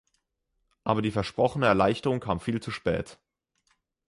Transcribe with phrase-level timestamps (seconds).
[0.83, 3.19] Aber die versprochene Erleichterung kam viel zu spät.